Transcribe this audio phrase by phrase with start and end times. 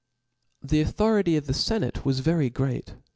[0.63, 0.67] p.
[0.69, 2.95] The auhority of the fenate was very great.